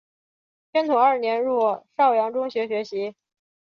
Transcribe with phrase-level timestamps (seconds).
[0.73, 3.13] 宣统二年入邵阳中学学习。